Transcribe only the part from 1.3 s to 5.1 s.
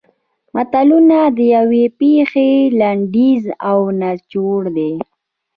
د یوې پېښې لنډیز او نچوړ دي